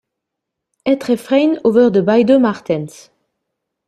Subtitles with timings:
[0.83, 3.09] Het refrein over de beide Maartens.